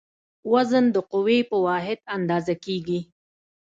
[0.51, 2.99] وزن د قوې په واحد اندازه کېږي.